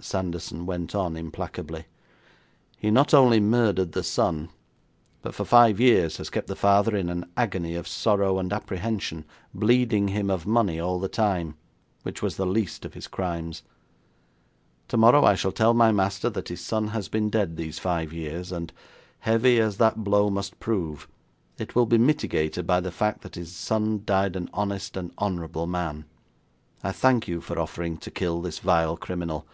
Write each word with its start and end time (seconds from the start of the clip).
Sanderson 0.00 0.64
went 0.64 0.94
on 0.94 1.18
implacably: 1.18 1.84
'He 2.78 2.90
not 2.90 3.12
only 3.12 3.38
murdered 3.38 3.92
the 3.92 4.02
son, 4.02 4.48
but 5.20 5.34
for 5.34 5.44
five 5.44 5.78
years 5.78 6.16
has 6.16 6.30
kept 6.30 6.48
the 6.48 6.56
father 6.56 6.96
in 6.96 7.10
an 7.10 7.26
agony 7.36 7.74
of 7.74 7.86
sorrow 7.86 8.38
and 8.38 8.54
apprehension, 8.54 9.26
bleeding 9.52 10.08
him 10.08 10.30
of 10.30 10.46
money 10.46 10.80
all 10.80 10.98
the 10.98 11.10
time, 11.10 11.56
which 12.04 12.22
was 12.22 12.36
the 12.36 12.46
least 12.46 12.86
of 12.86 12.94
his 12.94 13.06
crimes. 13.06 13.62
Tomorrow 14.88 15.24
I 15.24 15.34
shall 15.34 15.52
tell 15.52 15.74
my 15.74 15.92
master 15.92 16.30
that 16.30 16.48
his 16.48 16.62
son 16.62 16.88
has 16.88 17.08
been 17.10 17.28
dead 17.28 17.56
these 17.58 17.78
five 17.78 18.14
years, 18.14 18.50
and 18.50 18.72
heavy 19.20 19.60
as 19.60 19.76
that 19.76 20.02
blow 20.02 20.30
must 20.30 20.58
prove, 20.58 21.06
it 21.58 21.74
will 21.74 21.86
be 21.86 21.98
mitigated 21.98 22.66
by 22.66 22.80
the 22.80 22.90
fact 22.90 23.20
that 23.20 23.34
his 23.34 23.54
son 23.54 24.02
died 24.06 24.36
an 24.36 24.48
honest 24.54 24.96
and 24.96 25.12
honourable 25.20 25.66
man. 25.66 26.06
I 26.82 26.92
thank 26.92 27.28
you 27.28 27.42
for 27.42 27.58
offering 27.58 27.98
to 27.98 28.10
kill 28.10 28.40
this 28.40 28.58
vile 28.58 28.96
criminal. 28.96 29.46